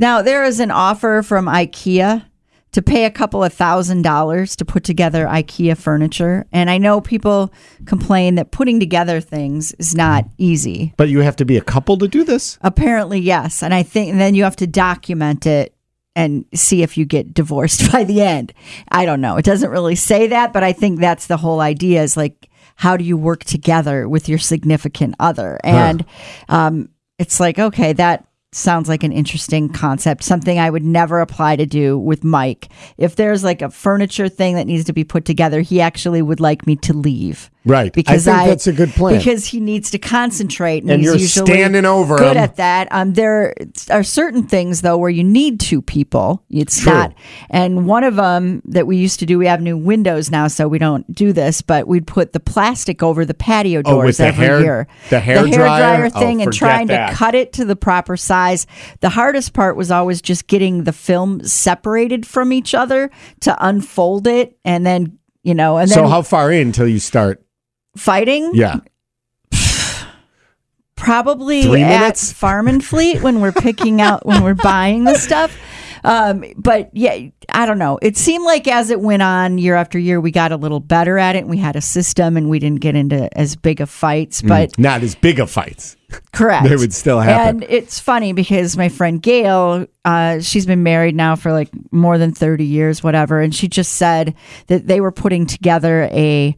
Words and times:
Now, 0.00 0.22
there 0.22 0.44
is 0.44 0.60
an 0.60 0.70
offer 0.70 1.22
from 1.22 1.44
IKEA 1.44 2.24
to 2.72 2.82
pay 2.82 3.04
a 3.04 3.10
couple 3.10 3.44
of 3.44 3.52
thousand 3.52 4.00
dollars 4.00 4.56
to 4.56 4.64
put 4.64 4.82
together 4.82 5.26
IKEA 5.26 5.76
furniture. 5.76 6.46
And 6.52 6.70
I 6.70 6.78
know 6.78 7.02
people 7.02 7.52
complain 7.84 8.36
that 8.36 8.50
putting 8.50 8.80
together 8.80 9.20
things 9.20 9.72
is 9.72 9.94
not 9.94 10.24
easy. 10.38 10.94
But 10.96 11.10
you 11.10 11.20
have 11.20 11.36
to 11.36 11.44
be 11.44 11.58
a 11.58 11.62
couple 11.62 11.98
to 11.98 12.08
do 12.08 12.24
this? 12.24 12.58
Apparently, 12.62 13.20
yes. 13.20 13.62
And 13.62 13.74
I 13.74 13.82
think 13.82 14.10
and 14.10 14.20
then 14.20 14.34
you 14.34 14.44
have 14.44 14.56
to 14.56 14.66
document 14.66 15.44
it 15.44 15.74
and 16.16 16.46
see 16.54 16.82
if 16.82 16.96
you 16.96 17.04
get 17.04 17.34
divorced 17.34 17.92
by 17.92 18.04
the 18.04 18.22
end. 18.22 18.54
I 18.90 19.04
don't 19.04 19.20
know. 19.20 19.36
It 19.36 19.44
doesn't 19.44 19.70
really 19.70 19.96
say 19.96 20.28
that, 20.28 20.54
but 20.54 20.62
I 20.62 20.72
think 20.72 20.98
that's 20.98 21.26
the 21.26 21.36
whole 21.36 21.60
idea 21.60 22.02
is 22.02 22.16
like, 22.16 22.48
how 22.74 22.96
do 22.96 23.04
you 23.04 23.18
work 23.18 23.44
together 23.44 24.08
with 24.08 24.30
your 24.30 24.38
significant 24.38 25.14
other? 25.20 25.60
And 25.62 26.06
um, 26.48 26.88
it's 27.18 27.38
like, 27.38 27.58
okay, 27.58 27.92
that 27.92 28.26
sounds 28.52 28.88
like 28.88 29.04
an 29.04 29.12
interesting 29.12 29.68
concept, 29.68 30.24
something 30.24 30.58
I 30.58 30.70
would 30.70 30.84
never 30.84 31.20
apply 31.20 31.56
to 31.56 31.66
do 31.66 31.96
with 31.98 32.24
Mike. 32.24 32.68
If 32.98 33.14
there's 33.16 33.44
like 33.44 33.62
a 33.62 33.70
furniture 33.70 34.28
thing 34.28 34.56
that 34.56 34.66
needs 34.66 34.84
to 34.86 34.92
be 34.92 35.04
put 35.04 35.24
together, 35.24 35.60
he 35.60 35.80
actually 35.80 36.20
would 36.22 36.40
like 36.40 36.66
me 36.66 36.76
to 36.76 36.92
leave. 36.92 37.50
Right. 37.66 37.92
Because 37.92 38.26
I 38.26 38.38
think 38.38 38.48
that's 38.48 38.66
a 38.66 38.72
good 38.72 38.88
plan. 38.90 39.18
Because 39.18 39.44
he 39.46 39.60
needs 39.60 39.90
to 39.90 39.98
concentrate, 39.98 40.82
and, 40.82 40.90
And 40.92 41.00
he's 41.02 41.06
you're 41.10 41.16
usually 41.16 41.46
standing 41.46 41.84
over 41.84 42.16
good 42.16 42.36
him. 42.36 42.42
at 42.42 42.56
that. 42.56 42.88
Um, 42.90 43.12
there 43.12 43.54
are 43.90 44.02
certain 44.02 44.44
things 44.46 44.80
though 44.80 44.96
where 44.96 45.10
you 45.10 45.22
need 45.22 45.60
two 45.60 45.82
people. 45.82 46.42
It's 46.48 46.80
True. 46.80 46.92
not, 46.94 47.14
and 47.50 47.86
one 47.86 48.02
of 48.02 48.16
them 48.16 48.62
that 48.64 48.86
we 48.86 48.96
used 48.96 49.20
to 49.20 49.26
do. 49.26 49.38
We 49.38 49.46
have 49.46 49.60
new 49.60 49.76
windows 49.76 50.30
now, 50.30 50.48
so 50.48 50.68
we 50.68 50.78
don't 50.78 51.14
do 51.14 51.34
this. 51.34 51.60
But 51.60 51.86
we'd 51.86 52.06
put 52.06 52.32
the 52.32 52.40
plastic 52.40 53.02
over 53.02 53.26
the 53.26 53.34
patio 53.34 53.80
Oh, 53.80 53.92
doors 53.92 54.16
the 54.16 54.28
every 54.28 54.46
hair- 54.46 54.60
year. 54.60 54.88
the 55.10 55.20
hair 55.20 55.42
dryer? 55.46 55.52
dryer 55.56 56.10
Oh, 56.14 56.18
thing, 56.18 56.40
and 56.42 56.50
trying 56.52 56.86
that. 56.86 57.10
to 57.10 57.14
cut 57.16 57.34
it 57.34 57.52
to 57.54 57.64
the 57.66 57.76
proper 57.76 58.16
size. 58.16 58.39
The 59.00 59.08
hardest 59.10 59.52
part 59.52 59.76
was 59.76 59.90
always 59.90 60.20
just 60.22 60.46
getting 60.46 60.84
the 60.84 60.92
film 60.92 61.42
separated 61.44 62.26
from 62.26 62.52
each 62.52 62.74
other 62.74 63.10
to 63.40 63.56
unfold 63.66 64.26
it, 64.26 64.56
and 64.64 64.84
then 64.84 65.18
you 65.42 65.54
know, 65.54 65.78
and 65.78 65.88
So 65.88 66.02
then 66.02 66.10
how 66.10 66.22
far 66.22 66.52
in 66.52 66.68
until 66.68 66.88
you 66.88 66.98
start? 66.98 67.42
fighting. 67.96 68.50
Yeah. 68.54 68.76
probably 70.96 71.62
Three 71.62 71.82
at 71.82 72.00
minutes? 72.00 72.32
Farm 72.32 72.68
and 72.68 72.84
Fleet 72.84 73.22
when 73.22 73.40
we're 73.40 73.52
picking 73.52 74.00
out 74.00 74.26
when 74.26 74.42
we're 74.42 74.54
buying 74.54 75.04
the 75.04 75.14
stuff. 75.16 75.56
Um, 76.04 76.44
but 76.56 76.90
yeah, 76.92 77.28
I 77.48 77.66
don't 77.66 77.78
know. 77.78 77.98
It 78.02 78.16
seemed 78.16 78.44
like 78.44 78.66
as 78.68 78.90
it 78.90 79.00
went 79.00 79.22
on 79.22 79.58
year 79.58 79.74
after 79.74 79.98
year, 79.98 80.20
we 80.20 80.30
got 80.30 80.52
a 80.52 80.56
little 80.56 80.80
better 80.80 81.18
at 81.18 81.36
it. 81.36 81.40
And 81.40 81.50
we 81.50 81.58
had 81.58 81.76
a 81.76 81.80
system, 81.80 82.36
and 82.36 82.48
we 82.48 82.58
didn't 82.58 82.80
get 82.80 82.94
into 82.94 83.36
as 83.38 83.56
big 83.56 83.80
of 83.80 83.90
fights. 83.90 84.42
But 84.42 84.78
Not 84.78 85.02
as 85.02 85.14
big 85.14 85.40
of 85.40 85.50
fights. 85.50 85.96
correct, 86.32 86.68
They 86.68 86.76
would 86.76 86.92
still 86.92 87.20
happen. 87.20 87.62
And 87.62 87.70
it's 87.70 88.00
funny 88.00 88.32
because 88.32 88.76
my 88.76 88.88
friend 88.88 89.22
Gail, 89.22 89.86
uh, 90.04 90.40
she's 90.40 90.66
been 90.66 90.82
married 90.82 91.14
now 91.14 91.36
for 91.36 91.52
like 91.52 91.68
more 91.92 92.18
than 92.18 92.32
thirty 92.32 92.64
years, 92.64 93.02
whatever, 93.02 93.40
and 93.40 93.54
she 93.54 93.68
just 93.68 93.92
said 93.92 94.34
that 94.66 94.86
they 94.86 95.00
were 95.00 95.12
putting 95.12 95.46
together 95.46 96.08
a 96.10 96.56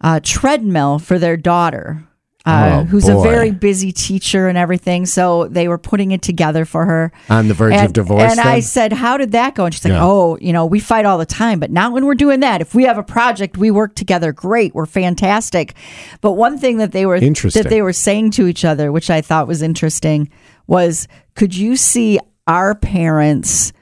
uh, 0.00 0.20
treadmill 0.22 0.98
for 0.98 1.18
their 1.18 1.36
daughter. 1.36 2.05
Uh, 2.46 2.82
Oh, 2.82 2.84
who's 2.84 3.08
a 3.08 3.20
very 3.20 3.50
busy 3.50 3.90
teacher 3.90 4.46
and 4.46 4.56
everything. 4.56 5.04
So 5.04 5.48
they 5.48 5.66
were 5.66 5.78
putting 5.78 6.12
it 6.12 6.22
together 6.22 6.64
for 6.64 6.86
her. 6.86 7.12
On 7.28 7.48
the 7.48 7.54
verge 7.54 7.74
of 7.74 7.92
divorce, 7.92 8.30
And 8.30 8.40
I 8.40 8.60
said, 8.60 8.92
How 8.92 9.16
did 9.16 9.32
that 9.32 9.54
go? 9.56 9.64
And 9.64 9.74
she's 9.74 9.84
like, 9.84 9.92
Yeah. 9.94 10.04
Oh, 10.04 10.38
you 10.40 10.52
know, 10.52 10.64
we 10.64 10.78
fight 10.78 11.04
all 11.06 11.18
the 11.18 11.26
time, 11.26 11.58
but 11.58 11.70
not 11.72 11.92
when 11.92 12.06
we're 12.06 12.14
doing 12.14 12.40
that. 12.40 12.60
If 12.60 12.74
we 12.74 12.84
have 12.84 12.98
a 12.98 13.02
project, 13.02 13.56
we 13.56 13.70
work 13.72 13.94
together 13.96 14.32
great. 14.32 14.74
We're 14.74 14.86
fantastic. 14.86 15.74
But 16.20 16.32
one 16.32 16.56
thing 16.58 16.76
that 16.78 16.92
they 16.92 17.04
were 17.04 17.18
that 17.64 17.70
they 17.70 17.82
were 17.82 17.92
saying 17.92 18.30
to 18.32 18.46
each 18.46 18.64
other, 18.64 18.92
which 18.92 19.10
I 19.10 19.20
thought 19.22 19.48
was 19.48 19.60
interesting, 19.60 20.30
was 20.68 21.08
could 21.34 21.56
you 21.56 21.76
see 21.76 22.18
our 22.46 22.74
parents 22.76 23.72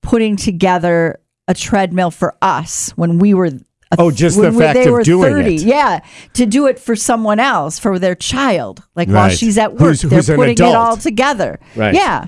putting 0.00 0.36
together 0.36 1.20
a 1.46 1.52
treadmill 1.54 2.10
for 2.10 2.34
us 2.40 2.90
when 2.96 3.18
we 3.18 3.34
were 3.34 3.50
Oh, 3.98 4.10
just 4.10 4.40
the 4.40 4.50
fact 4.52 4.74
they 4.74 4.86
of 4.86 4.92
were 4.92 5.02
doing 5.02 5.32
30. 5.34 5.54
it. 5.56 5.62
Yeah, 5.62 6.00
to 6.34 6.46
do 6.46 6.66
it 6.66 6.78
for 6.80 6.96
someone 6.96 7.38
else, 7.38 7.78
for 7.78 7.98
their 7.98 8.14
child. 8.16 8.82
Like 8.96 9.08
while 9.08 9.28
Right. 9.28 9.38
she's 9.38 9.56
at 9.58 9.72
work, 9.72 9.80
Who's- 9.80 10.02
they're 10.02 10.10
who's 10.18 10.28
an 10.30 10.36
putting 10.36 10.52
it 10.54 10.60
adult. 10.60 10.74
all 10.76 10.96
together. 10.96 11.60
Right. 11.76 11.94
Yeah. 11.94 12.26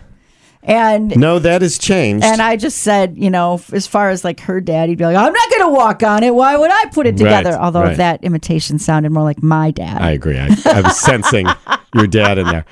And 0.63 1.17
No, 1.17 1.39
that 1.39 1.63
has 1.63 1.79
changed. 1.79 2.25
and 2.25 2.43
I 2.43 2.57
just 2.57 2.79
said, 2.79 3.15
you 3.17 3.31
know, 3.31 3.61
as 3.73 3.87
far 3.87 4.11
as 4.11 4.25
like 4.25 4.41
her 4.41 4.61
dad, 4.61 4.89
he'd 4.89 4.99
be 4.99 5.05
like, 5.05 5.17
I'm 5.17 5.33
not 5.33 5.51
going 5.51 5.63
to 5.63 5.69
walk 5.77 6.03
on 6.03 6.25
it. 6.25 6.35
Why 6.35 6.57
would 6.57 6.71
I 6.73 6.87
put 6.87 7.07
it 7.07 7.17
together? 7.17 7.51
Right, 7.51 7.61
Although 7.61 7.83
right. 7.83 7.97
that 7.97 8.25
imitation 8.25 8.81
sounded 8.81 9.13
more 9.13 9.23
like 9.23 9.43
my 9.45 9.71
dad. 9.71 10.01
I 10.03 10.11
agree. 10.11 10.37
I, 10.39 10.49
I 10.67 10.81
was 10.81 10.99
sensing 11.01 11.47
your 11.95 12.09
dad 12.09 12.39
in 12.39 12.47
there. 12.49 12.65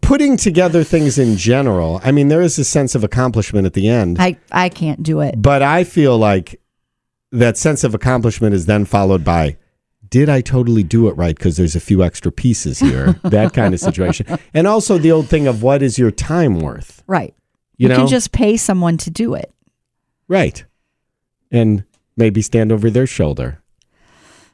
Putting 0.00 0.36
together 0.36 0.84
things 0.84 1.18
in 1.18 1.36
general, 1.36 2.00
I 2.04 2.12
mean, 2.12 2.28
there 2.28 2.40
is 2.40 2.56
a 2.56 2.64
sense 2.64 2.94
of 2.94 3.02
accomplishment 3.02 3.66
at 3.66 3.72
the 3.72 3.88
end, 3.88 4.18
I, 4.20 4.36
I 4.52 4.68
can't 4.68 5.02
do 5.02 5.18
it. 5.20 5.34
but 5.42 5.62
I 5.62 5.82
feel 5.82 6.16
like 6.16 6.60
that 7.32 7.56
sense 7.56 7.84
of 7.84 7.94
accomplishment 7.94 8.54
is 8.54 8.66
then 8.66 8.84
followed 8.84 9.24
by, 9.24 9.56
did 10.08 10.28
I 10.28 10.40
totally 10.40 10.82
do 10.82 11.08
it 11.08 11.16
right? 11.16 11.36
Because 11.36 11.56
there's 11.56 11.76
a 11.76 11.80
few 11.80 12.02
extra 12.02 12.32
pieces 12.32 12.80
here, 12.80 13.12
that 13.22 13.52
kind 13.54 13.72
of 13.74 13.80
situation. 13.80 14.26
And 14.52 14.66
also 14.66 14.98
the 14.98 15.12
old 15.12 15.28
thing 15.28 15.46
of 15.46 15.62
what 15.62 15.82
is 15.82 15.98
your 15.98 16.10
time 16.10 16.58
worth? 16.58 17.02
Right. 17.06 17.34
You, 17.76 17.84
You, 17.84 17.88
know? 17.90 17.96
can 17.96 18.06
just 18.08 18.32
pay 18.32 18.56
someone 18.56 18.96
to 18.98 19.10
do 19.10 19.34
it. 19.34 19.52
right. 20.28 20.64
And 21.52 21.84
maybe 22.16 22.42
stand 22.42 22.70
over 22.70 22.90
their 22.90 23.06
shoulder. 23.06 23.60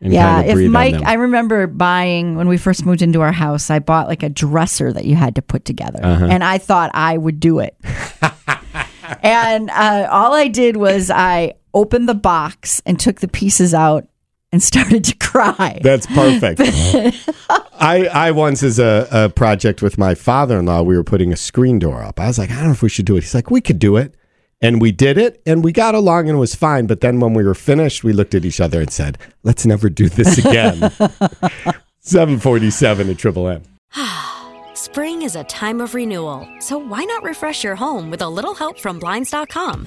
Yeah. 0.01 0.37
kind 0.43 0.51
of 0.51 0.59
if 0.59 0.71
Mike. 0.71 1.03
I 1.05 1.15
remember 1.15 1.67
buying 1.67 2.37
when 2.37 2.49
we 2.49 2.57
first 2.59 2.87
moved 2.87 3.03
into 3.03 3.21
our 3.23 3.33
house, 3.33 3.71
I 3.71 3.81
bought 3.81 4.09
like 4.09 4.23
a 4.23 4.29
dresser 4.29 4.93
that 4.93 5.05
you 5.05 5.15
had 5.17 5.35
to 5.37 5.43
put 5.43 5.65
together. 5.65 6.01
Uh-huh. 6.03 6.27
And 6.31 6.45
I 6.45 6.59
thought 6.59 6.91
I 6.95 7.17
would 7.19 7.41
do 7.41 7.59
it. 7.59 7.77
and 9.23 9.71
uh, 9.71 10.09
all 10.11 10.33
I 10.35 10.49
did 10.49 10.77
was 10.77 11.11
I 11.11 11.55
opened 11.77 12.09
the 12.09 12.15
box 12.15 12.83
and 12.87 12.99
took 12.99 13.21
the 13.21 13.29
pieces 13.29 13.75
out 13.75 14.09
and 14.51 14.63
started 14.73 15.05
to 15.05 15.15
cry. 15.17 15.79
That's 15.83 16.07
perfect. 16.07 16.61
I 17.79 18.07
I 18.07 18.31
once 18.33 18.63
as 18.63 18.79
a, 18.79 19.07
a 19.13 19.29
project 19.29 19.83
with 19.83 19.99
my 19.99 20.15
father 20.15 20.59
in 20.59 20.67
law, 20.67 20.83
we 20.83 20.97
were 20.97 21.05
putting 21.05 21.33
a 21.33 21.37
screen 21.37 21.79
door 21.79 22.03
up. 22.03 22.19
I 22.19 22.27
was 22.27 22.39
like, 22.39 22.51
I 22.51 22.55
don't 22.57 22.65
know 22.65 22.71
if 22.73 22.83
we 22.83 22.89
should 22.89 23.07
do 23.07 23.17
it. 23.17 23.23
He's 23.23 23.35
like, 23.35 23.51
we 23.51 23.61
could 23.61 23.79
do 23.79 23.97
it. 23.97 24.15
And 24.63 24.81
we 24.81 24.91
did 24.91 25.19
it 25.19 25.43
and 25.45 25.63
we 25.63 25.71
got 25.71 25.95
along 25.95 26.31
and 26.31 26.37
it 26.37 26.41
was 26.41 26.55
fine. 26.55 26.87
But 26.87 27.03
then 27.03 27.21
when 27.21 27.35
we 27.35 27.45
were 27.45 27.55
finished, 27.55 28.03
we 28.03 28.15
looked 28.15 28.35
at 28.35 28.47
each 28.47 28.59
other 28.59 28.81
and 28.81 28.91
said, 28.91 29.19
Let's 29.43 29.67
never 29.67 29.91
do 29.91 30.09
this 30.09 30.39
again. 30.45 30.91
747 32.01 33.11
at 33.11 33.19
Triple 33.19 33.49
M. 33.49 33.63
Spring 34.75 35.21
is 35.23 35.37
a 35.37 35.45
time 35.45 35.83
of 35.83 35.95
renewal, 35.95 36.49
so 36.61 36.79
why 36.79 37.05
not 37.05 37.23
refresh 37.23 37.63
your 37.63 37.77
home 37.77 38.11
with 38.11 38.23
a 38.23 38.29
little 38.29 38.55
help 38.55 38.79
from 38.79 38.99
Blinds.com? 38.99 39.87